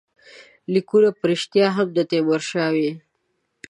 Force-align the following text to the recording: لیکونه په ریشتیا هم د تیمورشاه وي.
لیکونه 0.73 1.09
په 1.17 1.23
ریشتیا 1.29 1.67
هم 1.77 1.87
د 1.93 1.99
تیمورشاه 2.09 2.69
وي. 2.75 2.91